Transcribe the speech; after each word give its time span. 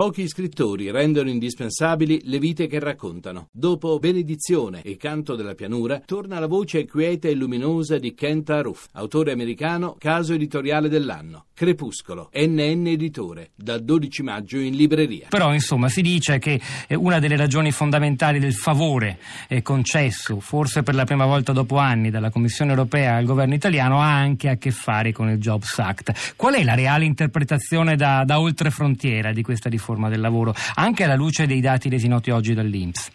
Pochi 0.00 0.26
scrittori 0.28 0.90
rendono 0.90 1.28
indispensabili 1.28 2.22
le 2.24 2.38
vite 2.38 2.66
che 2.66 2.78
raccontano. 2.78 3.48
Dopo 3.52 3.98
Benedizione 3.98 4.80
e 4.80 4.96
Canto 4.96 5.36
della 5.36 5.54
pianura, 5.54 6.00
torna 6.02 6.38
la 6.38 6.46
voce 6.46 6.86
quieta 6.86 7.28
e 7.28 7.34
luminosa 7.34 7.98
di 7.98 8.14
Kent 8.14 8.48
Aruf, 8.48 8.86
autore 8.92 9.32
americano, 9.32 9.96
caso 9.98 10.32
editoriale 10.32 10.88
dell'anno. 10.88 11.44
Crepuscolo, 11.52 12.30
NN 12.32 12.86
Editore, 12.86 13.50
dal 13.54 13.84
12 13.84 14.22
maggio 14.22 14.56
in 14.56 14.74
libreria. 14.74 15.26
Però, 15.28 15.52
insomma, 15.52 15.90
si 15.90 16.00
dice 16.00 16.38
che 16.38 16.58
una 16.92 17.18
delle 17.18 17.36
ragioni 17.36 17.70
fondamentali 17.70 18.38
del 18.38 18.54
favore 18.54 19.18
concesso, 19.60 20.40
forse 20.40 20.82
per 20.82 20.94
la 20.94 21.04
prima 21.04 21.26
volta 21.26 21.52
dopo 21.52 21.76
anni, 21.76 22.08
dalla 22.08 22.30
Commissione 22.30 22.70
europea 22.70 23.16
al 23.16 23.26
governo 23.26 23.52
italiano 23.52 24.00
ha 24.00 24.16
anche 24.16 24.48
a 24.48 24.56
che 24.56 24.70
fare 24.70 25.12
con 25.12 25.28
il 25.28 25.36
Jobs 25.36 25.78
Act. 25.78 26.36
Qual 26.36 26.54
è 26.54 26.64
la 26.64 26.72
reale 26.72 27.04
interpretazione 27.04 27.96
da, 27.96 28.24
da 28.24 28.40
oltre 28.40 28.70
frontiera 28.70 29.32
di 29.32 29.42
questa 29.42 29.68
riforma? 29.68 29.88
Riforma 29.90 30.08
del 30.08 30.20
lavoro, 30.20 30.54
anche 30.74 31.04
alla 31.04 31.16
luce 31.16 31.46
dei 31.46 31.60
dati 31.60 31.88
resi 31.88 32.06
noti 32.06 32.30
oggi 32.30 32.54
dall'Inps? 32.54 33.10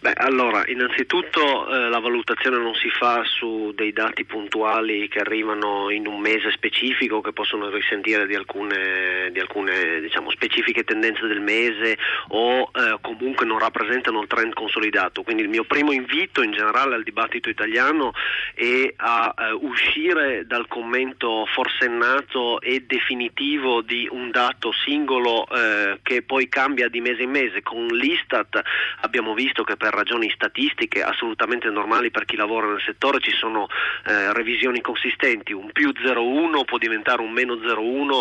Beh, 0.00 0.14
allora, 0.16 0.64
innanzitutto 0.66 1.68
eh, 1.68 1.90
la 1.90 1.98
valutazione 1.98 2.56
non 2.56 2.74
si 2.74 2.88
fa 2.88 3.22
su 3.22 3.70
dei 3.74 3.92
dati 3.92 4.24
puntuali 4.24 5.08
che 5.08 5.18
arrivano 5.18 5.90
in 5.90 6.06
un 6.06 6.18
mese 6.18 6.50
specifico, 6.52 7.20
che 7.20 7.34
possono 7.34 7.68
risentire 7.68 8.26
di 8.26 8.34
alcune, 8.34 9.28
di 9.30 9.38
alcune 9.40 10.00
diciamo, 10.00 10.30
specifiche 10.30 10.84
tendenze 10.84 11.26
del 11.26 11.42
mese 11.42 11.98
o 12.28 12.70
eh, 12.74 12.96
comunque 13.02 13.44
non 13.44 13.58
rappresentano 13.58 14.22
il 14.22 14.26
trend 14.26 14.54
consolidato. 14.54 15.22
Quindi 15.22 15.42
il 15.42 15.50
mio 15.50 15.64
primo 15.64 15.92
invito 15.92 16.40
in 16.40 16.52
generale 16.52 16.94
al 16.94 17.02
dibattito 17.02 17.50
italiano 17.50 18.14
è 18.54 18.90
a 18.96 19.34
eh, 19.36 19.50
uscire 19.52 20.46
dal 20.46 20.66
commento 20.66 21.44
forsennato 21.52 22.58
e 22.62 22.84
definitivo 22.86 23.82
di 23.82 24.08
un 24.10 24.30
dato 24.30 24.72
singolo 24.72 25.46
eh, 25.46 25.98
che 26.02 26.22
poi 26.22 26.48
cambia 26.48 26.88
di 26.88 27.02
mese 27.02 27.20
in 27.20 27.30
mese. 27.30 27.60
Con 27.60 27.86
l'Istat 27.88 28.62
abbiamo 29.02 29.34
visto 29.34 29.62
che 29.62 29.76
per 29.76 29.88
per 29.90 29.98
ragioni 29.98 30.30
statistiche 30.30 31.02
assolutamente 31.02 31.68
normali 31.68 32.12
per 32.12 32.24
chi 32.24 32.36
lavora 32.36 32.68
nel 32.68 32.80
settore 32.80 33.18
ci 33.18 33.32
sono 33.32 33.66
eh, 34.06 34.32
revisioni 34.32 34.80
consistenti, 34.80 35.52
un 35.52 35.72
più 35.72 35.88
0,1 35.88 36.64
può 36.64 36.78
diventare 36.78 37.22
un 37.22 37.32
meno 37.32 37.54
0,1 37.54 38.20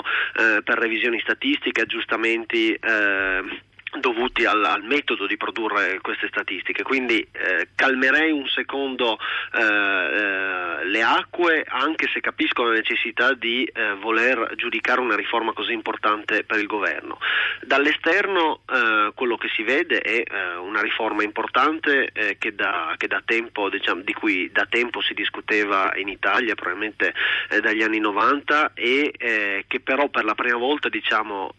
eh, 0.57 0.63
per 0.63 0.79
revisioni 0.79 1.19
statistiche, 1.19 1.81
aggiustamenti 1.81 2.73
eh, 2.73 3.61
dovuti 3.99 4.45
al, 4.45 4.63
al, 4.63 4.83
metodo 4.83 5.27
di 5.27 5.37
produrre 5.37 5.99
queste 6.01 6.27
statistiche, 6.27 6.83
quindi 6.83 7.19
eh, 7.31 7.69
calmerei 7.75 8.31
un 8.31 8.47
secondo 8.47 9.17
eh, 9.53 9.61
eh, 9.61 10.85
le 10.85 11.03
acque 11.03 11.65
anche 11.67 12.09
se 12.11 12.19
capisco 12.19 12.63
la 12.63 12.71
necessità 12.71 13.33
di 13.33 13.63
eh, 13.63 13.95
voler 13.95 14.53
giudicare 14.55 15.01
una 15.01 15.15
riforma 15.15 15.53
così 15.53 15.73
importante 15.73 16.43
per 16.43 16.59
il 16.59 16.67
governo. 16.67 17.19
Dall'esterno 17.61 18.61
eh, 18.67 19.11
quello 19.13 19.37
che 19.37 19.49
si 19.55 19.63
vede 19.63 19.99
è 19.99 20.23
una 20.59 20.81
riforma 20.81 21.23
importante 21.23 22.11
che 22.37 22.53
da, 22.53 22.93
che, 22.97 23.07
da, 23.07 23.21
tempo, 23.25 23.69
diciamo, 23.69 24.01
di 24.01 24.13
cui 24.13 24.49
da 24.51 24.65
tempo 24.69 25.01
si 25.01 25.13
discuteva 25.13 25.91
in 25.95 26.07
Italia, 26.07 26.55
probabilmente 26.55 27.13
dagli 27.61 27.81
anni 27.81 27.99
90 27.99 28.73
e 28.73 29.65
che 29.67 29.79
però 29.79 30.07
per 30.09 30.25
la 30.25 30.35
prima 30.35 30.57
volta 30.57 30.89
diciamo, 30.89 31.53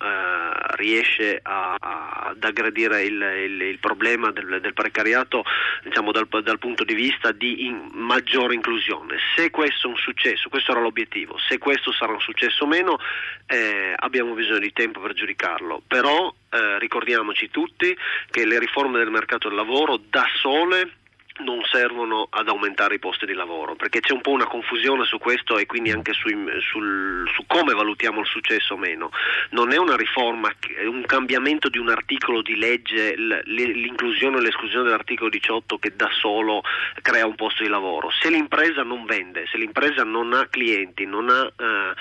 riesce 0.77 1.41
a, 1.43 1.77
a 1.79 2.30
ad 2.31 2.42
aggredire 2.42 3.03
il, 3.03 3.20
il, 3.20 3.61
il 3.61 3.78
problema 3.78 4.31
del, 4.31 4.61
del 4.61 4.73
precariato 4.73 5.45
diciamo, 5.83 6.12
dal, 6.12 6.27
dal, 6.42 6.59
punto 6.59 6.84
di 6.84 6.95
vista 6.95 7.33
di 7.33 7.67
in, 7.67 7.89
maggiore 7.92 8.55
inclusione. 8.55 9.17
Se 9.37 9.50
questo 9.50 9.87
è 9.87 9.91
un 9.91 9.97
successo, 9.97 10.48
questo 10.48 10.72
era 10.72 10.81
l'obiettivo, 10.81 11.37
se 11.39 11.59
questo 11.59 11.92
sarà 11.92 12.12
un 12.12 12.20
successo 12.20 12.64
o 12.64 12.67
meno 12.67 12.98
eh, 13.47 13.95
abbiamo 13.97 14.34
bisogno 14.34 14.59
di 14.59 14.72
tempo 14.72 15.00
per 15.00 15.12
giudicarlo, 15.12 15.83
però 15.87 16.33
eh, 16.50 16.78
ricordiamoci 16.78 17.50
tutti 17.50 17.97
che 18.31 18.47
le 18.47 18.59
riforme 18.59 18.98
del 18.98 19.11
mercato 19.11 19.48
del 19.48 19.56
lavoro 19.56 20.00
da 20.09 20.27
sole 20.41 20.98
non 21.41 21.63
servono 21.65 22.27
ad 22.31 22.49
aumentare 22.49 22.97
i 22.97 22.99
posti 22.99 23.27
di 23.27 23.35
lavoro, 23.35 23.75
perché 23.75 24.01
c'è 24.01 24.12
un 24.12 24.21
po' 24.21 24.31
una 24.31 24.47
confusione 24.47 25.05
su 25.05 25.19
questo 25.19 25.59
e 25.59 25.67
quindi 25.67 25.91
anche 25.91 26.12
su, 26.12 26.28
sul, 26.61 27.28
su 27.34 27.45
come 27.47 27.75
valutiamo 27.75 28.21
il 28.21 28.27
successo 28.27 28.75
o 28.75 28.77
meno. 28.77 29.11
Non 29.50 29.73
è 29.73 29.77
una 29.77 29.97
riforma, 29.97 30.53
è 30.77 30.84
un 30.84 31.03
cambiamento 31.06 31.69
di 31.69 31.79
un 31.79 31.89
articolo 31.89 32.43
di 32.43 32.56
legge, 32.56 33.15
l'inclusione 33.17 34.37
o 34.37 34.41
l'esclusione 34.41 34.84
dell'articolo 34.84 35.31
18 35.31 35.79
che 35.79 35.95
da 35.97 36.09
solo 36.12 36.62
crea 37.03 37.27
un 37.27 37.34
posto 37.34 37.62
di 37.62 37.69
lavoro. 37.69 38.11
Se 38.11 38.31
l'impresa 38.31 38.83
non 38.83 39.05
vende, 39.05 39.47
se 39.50 39.59
l'impresa 39.59 40.05
non 40.05 40.33
ha 40.33 40.47
clienti, 40.49 41.06
non 41.06 41.29
ha 41.29 41.47
eh, 41.47 41.95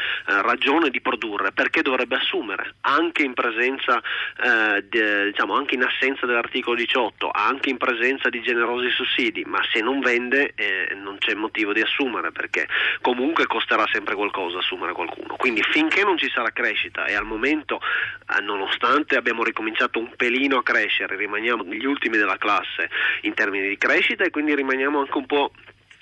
ragione 0.50 0.90
di 0.90 1.02
produrre, 1.02 1.52
perché 1.52 1.82
dovrebbe 1.82 2.16
assumere? 2.16 2.76
Anche 2.82 3.24
in 3.24 3.34
presenza, 3.34 4.02
eh, 4.44 4.84
de, 4.90 5.26
diciamo, 5.26 5.54
anche 5.54 5.76
in 5.76 5.84
assenza 5.84 6.26
dell'articolo 6.26 6.76
18, 6.76 7.30
anche 7.32 7.70
in 7.70 7.78
presenza 7.78 8.30
di 8.30 8.42
generosi 8.42 8.90
sussidi 8.90 9.44
ma 9.46 9.60
se 9.72 9.82
non 9.82 10.00
vende 10.00 10.54
eh, 10.56 10.96
non 10.96 11.18
c'è 11.18 11.34
motivo 11.34 11.74
di 11.74 11.82
assumere 11.82 12.32
perché 12.32 12.68
comunque 13.02 13.46
costerà 13.48 13.86
sempre 13.92 14.16
qualcosa 14.16 14.60
assumere 14.60 14.94
qualcuno. 14.94 15.36
Quindi 15.36 15.62
finché 15.64 16.04
non 16.04 16.18
ci 16.18 16.30
sarà 16.30 16.52
crescita 16.52 17.06
e 17.06 17.16
al 17.16 17.26
momento, 17.26 17.80
eh, 17.80 18.42
nonostante 18.42 19.16
abbiamo 19.16 19.44
ricominciato 19.44 20.00
un 20.00 20.12
pelino 20.16 20.58
a 20.58 20.64
crescere, 20.64 21.16
rimaniamo 21.16 21.64
gli 21.64 21.86
ultimi 21.86 22.18
della 22.18 22.38
classe 22.38 22.90
in 23.22 23.34
termini 23.34 23.68
di 23.68 23.78
crescita 23.78 24.24
e 24.24 24.30
quindi 24.30 24.56
rimaniamo 24.56 25.00
anche 25.00 25.18
un 25.18 25.26
po' 25.26 25.52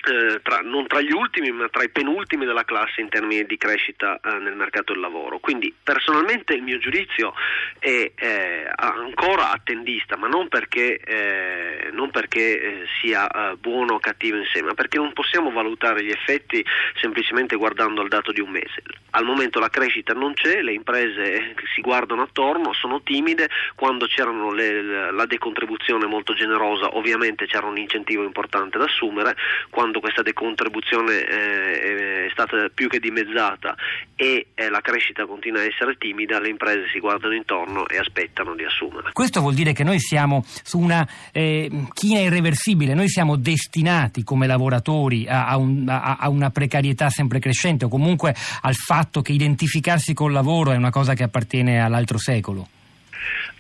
Eh, 0.08 0.40
tra, 0.42 0.62
non 0.62 0.88
tra 0.88 1.02
gli 1.02 1.12
ultimi 1.12 1.52
ma 1.52 1.68
tra 1.68 1.84
i 1.84 1.90
penultimi 1.90 2.46
della 2.46 2.64
classe 2.64 3.02
in 3.02 3.10
termini 3.10 3.46
di 3.46 3.58
crescita 3.58 4.18
eh, 4.24 4.38
nel 4.40 4.56
mercato 4.56 4.94
del 4.94 5.02
lavoro. 5.02 5.40
Quindi 5.40 5.74
personalmente 5.84 6.54
il 6.54 6.62
mio 6.62 6.78
giudizio 6.78 7.34
è 7.78 8.12
eh, 8.16 8.72
ancora 8.74 9.52
attendista, 9.52 10.16
ma 10.16 10.28
non 10.28 10.48
perché, 10.48 10.98
eh, 10.98 11.90
non 11.92 12.10
perché 12.10 12.62
eh, 12.62 12.86
sia 13.02 13.56
buono 13.60 13.96
o 13.96 14.00
cattivo 14.00 14.38
insieme, 14.38 14.70
ma 14.70 14.74
perché 14.76 14.98
non 14.98 15.12
possiamo 15.12 15.52
valutare 15.52 16.04
gli 16.04 16.10
effetti 16.10 16.64
semplicemente 17.02 17.58
guardando 17.58 18.00
al 18.02 18.08
dato 18.08 18.32
di 18.32 18.40
un 18.40 18.50
mese. 18.50 18.82
Al 19.12 19.26
momento 19.26 19.60
la 19.60 19.70
crescita 19.70 20.14
non 20.14 20.34
c'è, 20.34 20.62
le 20.62 20.74
imprese 20.74 21.54
si 21.74 21.82
guardano 21.82 22.22
attorno, 22.22 22.72
sono 22.72 23.02
timide, 23.02 23.50
quando 23.76 24.06
c'era 24.06 24.32
la 24.32 25.26
decontribuzione 25.26 26.06
molto 26.06 26.34
generosa 26.34 26.96
ovviamente 26.96 27.46
c'era 27.46 27.66
un 27.66 27.78
incentivo 27.78 28.24
importante 28.24 28.78
da 28.78 28.86
assumere, 28.86 29.36
quando 29.70 29.97
quando 29.98 30.00
questa 30.00 30.22
decontribuzione 30.22 31.26
eh, 31.26 32.26
è 32.28 32.30
stata 32.32 32.70
più 32.74 32.88
che 32.88 33.00
dimezzata 33.00 33.76
e 34.16 34.48
eh, 34.54 34.70
la 34.70 34.82
crescita 34.82 35.26
continua 35.26 35.62
a 35.62 35.66
essere 35.66 35.96
timida, 35.98 36.40
le 36.40 36.50
imprese 36.50 36.88
si 36.92 37.00
guardano 37.00 37.34
intorno 37.34 37.88
e 37.88 37.98
aspettano 37.98 38.56
di 38.56 38.64
assumere. 38.64 39.12
Questo 39.14 39.42
vuol 39.42 39.54
dire 39.54 39.74
che 39.74 39.84
noi 39.84 40.00
siamo 40.00 40.44
su 40.46 40.80
una 40.80 41.08
eh, 41.32 41.70
china 41.94 42.20
irreversibile, 42.20 42.94
noi 42.94 43.10
siamo 43.10 43.36
destinati 43.36 44.24
come 44.24 44.48
lavoratori 44.48 45.28
a, 45.28 45.48
a, 45.48 45.58
un, 45.58 45.88
a, 45.88 46.18
a 46.20 46.30
una 46.30 46.50
precarietà 46.50 47.10
sempre 47.10 47.40
crescente 47.40 47.86
o 47.86 47.90
comunque 47.90 48.34
al 48.62 48.76
fatto 48.76 49.22
che 49.22 49.34
identificarsi 49.34 50.14
col 50.14 50.32
lavoro 50.32 50.72
è 50.72 50.76
una 50.76 50.92
cosa 50.92 51.14
che 51.14 51.24
appartiene 51.24 51.82
all'altro 51.82 52.18
secolo. 52.18 52.68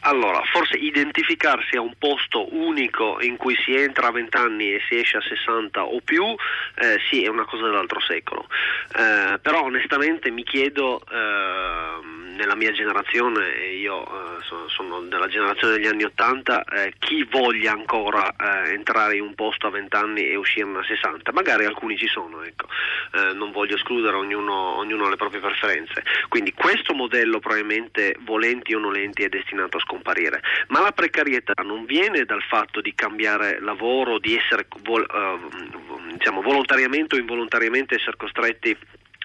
Allora, 0.07 0.41
forse 0.53 0.78
identificarsi 0.78 1.75
a 1.75 1.81
un 1.81 1.91
posto 2.00 2.56
unico 2.56 3.18
in 3.19 3.35
cui 3.35 3.57
si 3.66 3.75
entra 3.75 4.07
a 4.07 4.12
20 4.12 4.38
anni 4.38 4.73
e 4.73 4.81
si 4.88 4.97
esce 4.97 5.18
a 5.18 5.22
60 5.22 5.84
o 5.84 6.00
più, 6.00 6.23
eh, 6.23 6.97
sì, 7.09 7.25
è 7.25 7.28
una 7.28 7.44
cosa 7.44 7.66
dell'altro 7.66 8.00
secolo. 8.00 8.47
Eh, 8.95 9.38
però 9.40 9.63
onestamente 9.63 10.31
mi 10.31 10.44
chiedo... 10.44 11.01
Eh, 11.12 12.27
nella 12.38 12.56
mia 12.56 12.72
generazione, 12.72 13.50
io 13.74 14.06
eh, 14.06 14.44
sono, 14.44 14.70
sono, 14.70 15.02
della 15.02 15.28
generazione 15.28 15.74
degli 15.74 15.88
anni 15.88 16.03
Ottanta, 16.03 16.64
eh, 16.64 16.94
chi 17.00 17.24
voglia 17.24 17.72
ancora 17.72 18.34
eh, 18.36 18.74
entrare 18.74 19.18
in 19.18 19.24
un 19.24 19.34
posto 19.34 19.68
a 19.68 19.72
20 19.72 19.96
anni 19.96 20.30
e 20.30 20.36
uscirne 20.36 20.80
a 20.80 20.84
60? 20.84 21.34
Magari 21.34 21.66
alcuni 21.66 21.98
ci 21.98 22.08
sono, 22.08 22.44
ecco. 22.44 22.68
Eh, 23.14 23.34
non 23.34 23.52
voglio 23.52 23.75
escludere, 23.75 24.16
ognuno, 24.16 24.78
ognuno, 24.78 25.08
ha 25.08 25.09
le 25.09 25.16
proprie 25.16 25.42
preferenze. 25.42 26.03
Quindi 26.30 26.53
questo 26.53 26.94
modello 26.94 27.40
probabilmente, 27.40 28.16
volenti 28.22 28.74
o 28.74 28.80
nolenti, 28.80 29.24
è 29.24 29.30
destinato 29.30 29.78
a 29.78 29.81
scomparire. 29.81 30.42
Ma 30.68 30.81
la 30.81 30.92
precarietà 30.92 31.54
non 31.63 31.86
viene 31.86 32.24
dal 32.24 32.44
fatto 32.44 32.80
di 32.81 32.94
cambiare 32.94 33.60
lavoro, 33.60 34.19
di 34.19 34.38
essere 34.38 34.68
vol- 34.84 35.07
eh, 35.12 36.13
diciamo, 36.13 36.42
volontariamente 36.42 37.16
o 37.16 37.19
involontariamente 37.19 37.95
essere 37.95 38.16
costretti 38.16 38.78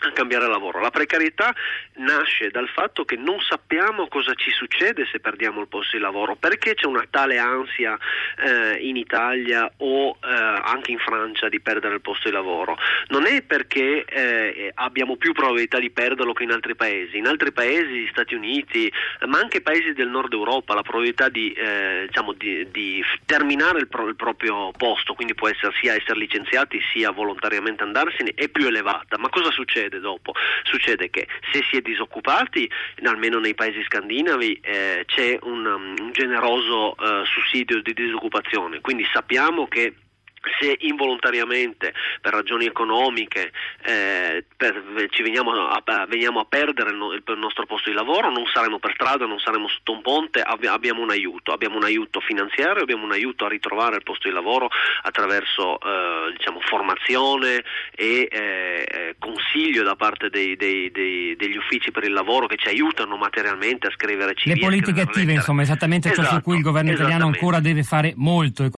a 0.08 0.12
cambiare 0.12 0.46
lavoro. 0.48 0.80
La 0.80 0.90
precarietà 0.90 1.54
nasce 1.96 2.50
dal 2.50 2.68
fatto 2.68 3.04
che 3.04 3.16
non 3.16 3.40
sappiamo 3.40 4.08
cosa 4.08 4.34
ci 4.34 4.50
succede 4.50 5.06
se 5.10 5.20
perdiamo 5.20 5.60
il 5.60 5.68
posto 5.68 5.96
di 5.96 6.02
lavoro, 6.02 6.36
perché 6.36 6.74
c'è 6.74 6.86
una 6.86 7.06
tale 7.10 7.38
ansia 7.38 7.96
eh, 8.38 8.78
in 8.80 8.96
Italia 8.96 9.70
o 9.78 10.10
eh, 10.22 10.28
anche 10.28 10.90
in 10.90 10.98
Francia 10.98 11.48
di 11.48 11.60
perdere 11.60 11.94
il 11.94 12.00
posto 12.00 12.28
di 12.28 12.34
lavoro. 12.34 12.76
Non 13.08 13.26
è 13.26 13.42
perché 13.42 14.04
eh, 14.04 14.72
abbiamo 14.74 15.16
più 15.16 15.32
probabilità 15.32 15.78
di 15.78 15.90
perderlo 15.90 16.32
che 16.32 16.44
in 16.44 16.50
altri 16.50 16.74
paesi. 16.74 17.18
In 17.18 17.26
altri 17.26 17.52
paesi, 17.52 18.08
Stati 18.10 18.34
Uniti, 18.34 18.92
ma 19.26 19.38
anche 19.38 19.60
paesi 19.60 19.92
del 19.92 20.08
nord 20.08 20.32
Europa, 20.32 20.74
la 20.74 20.82
probabilità 20.82 21.28
di, 21.28 21.52
eh, 21.52 22.04
diciamo, 22.06 22.32
di, 22.32 22.66
di 22.70 23.02
terminare 23.26 23.78
il, 23.80 23.88
pro, 23.88 24.06
il, 24.08 24.16
proprio 24.16 24.70
posto, 24.76 25.14
quindi 25.14 25.34
può 25.34 25.48
essere 25.48 25.72
sia 25.80 25.94
essere 25.94 26.18
licenziati 26.18 26.80
sia 26.92 27.10
volontariamente 27.10 27.82
andarsene, 27.82 28.32
è 28.34 28.48
più 28.48 28.66
elevata. 28.66 29.18
Ma 29.18 29.28
cosa 29.28 29.50
succede? 29.50 29.91
Succede 29.92 30.00
dopo? 30.00 30.32
Succede 30.62 31.10
che 31.10 31.26
se 31.50 31.62
si 31.70 31.76
è 31.76 31.80
disoccupati, 31.80 32.70
almeno 33.04 33.38
nei 33.38 33.54
paesi 33.54 33.82
scandinavi, 33.82 34.60
eh, 34.62 35.04
c'è 35.06 35.38
un, 35.42 35.66
un 35.66 36.12
generoso 36.12 36.96
eh, 36.96 37.24
sussidio 37.24 37.82
di 37.82 37.92
disoccupazione, 37.92 38.80
quindi 38.80 39.04
sappiamo 39.12 39.66
che 39.66 39.94
se 40.58 40.76
involontariamente 40.80 41.92
per 42.20 42.32
ragioni 42.32 42.66
economiche 42.66 43.52
eh, 43.84 44.44
per, 44.56 44.82
ci 45.10 45.22
veniamo 45.22 45.52
a, 45.52 45.82
veniamo 46.08 46.40
a 46.40 46.44
perdere 46.44 46.90
il, 46.90 47.22
il, 47.26 47.38
nostro 47.38 47.66
posto 47.66 47.90
di 47.90 47.96
lavoro, 47.96 48.30
non 48.30 48.46
saremo 48.52 48.78
per 48.78 48.92
strada, 48.94 49.26
non 49.26 49.38
saremo 49.38 49.68
sotto 49.68 49.92
un 49.92 50.02
ponte, 50.02 50.40
abbi, 50.40 50.66
abbiamo 50.66 51.02
un 51.02 51.10
aiuto, 51.10 51.52
abbiamo 51.52 51.76
un 51.76 51.84
aiuto 51.84 52.20
finanziario, 52.20 52.82
abbiamo 52.82 53.04
un 53.04 53.12
aiuto 53.12 53.44
a 53.44 53.48
ritrovare 53.48 53.96
il 53.96 54.02
posto 54.02 54.28
di 54.28 54.34
lavoro 54.34 54.68
attraverso 55.02 55.78
eh, 55.80 56.32
diciamo, 56.36 56.60
formazione 56.60 57.64
e 57.94 58.28
eh, 58.30 58.86
eh 58.90 59.14
consiglio 59.18 59.82
da 59.82 59.94
parte 59.94 60.30
dei, 60.30 60.56
dei, 60.56 60.90
dei, 60.90 61.36
degli 61.36 61.56
uffici 61.56 61.90
per 61.90 62.04
il 62.04 62.12
lavoro 62.12 62.46
che 62.46 62.56
ci 62.56 62.68
aiutano 62.68 63.16
materialmente 63.16 63.86
a 63.86 63.90
scrivere 63.90 64.34
CV. 64.34 64.48
Le 64.48 64.58
politiche 64.58 65.00
attive, 65.02 65.32
insomma, 65.32 65.62
esattamente 65.62 66.10
esatto, 66.10 66.28
ciò 66.28 66.34
su 66.34 66.42
cui 66.42 66.54
il 66.54 66.60
esatto, 66.60 66.70
governo 66.70 66.92
italiano 66.92 67.26
ancora 67.26 67.60
deve 67.60 67.82
fare 67.82 68.12
molto. 68.16 68.64